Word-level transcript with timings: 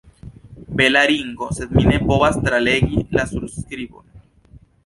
Bela 0.79 1.03
ringo, 1.11 1.49
sed 1.59 1.75
mi 1.79 1.85
ne 1.91 1.99
povas 2.07 2.39
tralegi 2.49 3.07
la 3.19 3.27
surskribon. 3.35 4.09